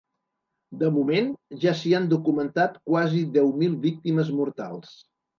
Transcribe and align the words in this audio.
De 0.83 0.87
moment, 0.93 1.27
ja 1.65 1.73
s’hi 1.81 1.91
han 1.97 2.07
documentat 2.13 2.79
quasi 2.91 3.21
deu 3.35 3.51
mil 3.59 3.75
víctimes 3.83 4.33
mortals. 4.39 4.95